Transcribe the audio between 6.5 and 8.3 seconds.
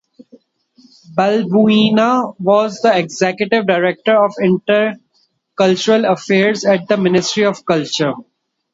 at the Ministry of Culture.